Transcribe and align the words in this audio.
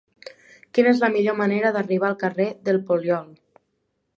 Quina 0.77 0.89
és 0.93 1.01
la 1.03 1.09
millor 1.17 1.37
manera 1.41 1.73
d'arribar 1.77 2.09
al 2.09 2.17
carrer 2.25 2.49
del 2.71 2.81
Poliol? 2.89 3.29